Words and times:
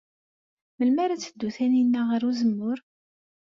Melmi 0.77 0.99
ara 1.03 1.21
teddu 1.23 1.49
Taninna 1.55 2.01
ɣer 2.09 2.21
uzemmur? 2.29 2.77